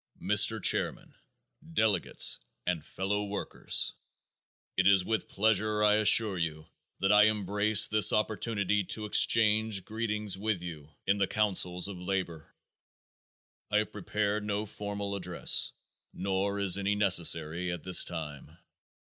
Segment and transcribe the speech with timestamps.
[0.19, 0.59] Mr.
[0.59, 1.13] Chairman,
[1.75, 3.93] Delegates and Fellow Workers:
[4.75, 6.65] It is with pleasure, I assure you,
[7.01, 12.51] that I embrace this opportunity to exchange greetings with you in the councils of labor.
[13.69, 15.71] I have prepared no formal address,
[16.13, 18.57] nor is any necessary at this time.